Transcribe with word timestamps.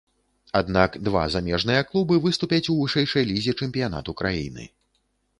Аднак 0.59 0.95
два 1.09 1.25
замежныя 1.33 1.81
клубы 1.89 2.15
выступяць 2.23 2.71
у 2.73 2.77
вышэйшай 2.79 3.27
лізе 3.33 3.53
чэмпіянату 3.65 4.15
краіны. 4.23 4.65